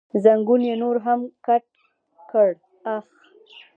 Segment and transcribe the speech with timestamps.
[0.23, 1.65] زنګون یې نور هم کت
[2.31, 2.49] کړ،
[2.95, 3.05] اخ.